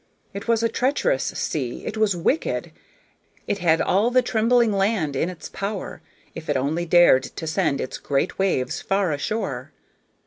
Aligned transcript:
It 0.33 0.47
was 0.47 0.63
a 0.63 0.67
treacherous 0.67 1.23
sea; 1.25 1.85
it 1.85 1.95
was 1.95 2.15
wicked; 2.15 2.71
it 3.45 3.59
had 3.59 3.79
all 3.79 4.09
the 4.09 4.23
trembling 4.23 4.73
land 4.73 5.15
in 5.15 5.29
its 5.29 5.47
power, 5.47 6.01
if 6.33 6.49
it 6.49 6.57
only 6.57 6.87
dared 6.87 7.21
to 7.25 7.45
send 7.45 7.79
its 7.79 7.99
great 7.99 8.39
waves 8.39 8.81
far 8.81 9.11
ashore. 9.11 9.71